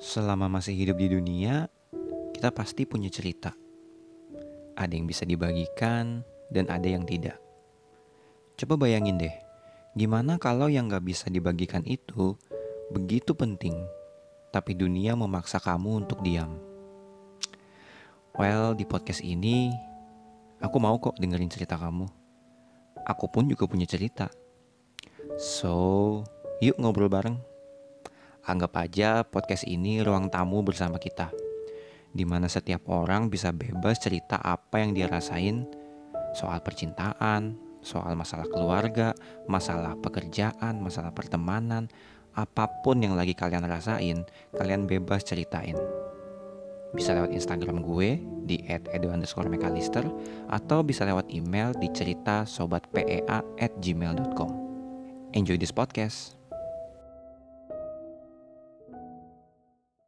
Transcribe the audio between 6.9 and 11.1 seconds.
tidak. Coba bayangin deh, gimana kalau yang gak